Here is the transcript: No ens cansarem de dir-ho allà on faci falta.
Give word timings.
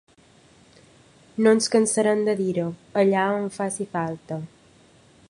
No 1.47 1.53
ens 1.57 1.69
cansarem 1.75 2.25
de 2.29 2.35
dir-ho 2.41 2.67
allà 3.05 3.29
on 3.37 3.49
faci 3.59 3.91
falta. 3.95 4.43